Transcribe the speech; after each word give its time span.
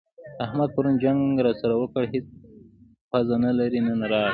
احمد 0.45 0.69
پرون 0.75 0.95
جنګ 1.03 1.19
راسره 1.45 1.73
وکړ؛ 1.77 2.03
هيڅ 2.13 2.25
پزه 3.11 3.35
نه 3.45 3.51
لري- 3.59 3.79
نن 3.87 3.99
راغی. 4.11 4.29